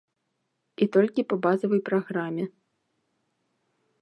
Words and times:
І 0.85 0.87
толькі 0.95 1.27
па 1.33 1.39
базавай 1.45 1.81
праграме. 1.91 2.43